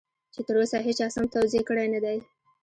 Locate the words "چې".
0.33-0.41